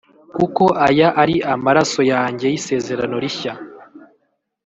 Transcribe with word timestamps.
kuko 0.35 0.63
aya 0.87 1.07
ari 1.21 1.35
amaraso 1.53 2.01
yanjye 2.11 2.45
y’isezerano 2.51 3.15
rishya 3.23 3.53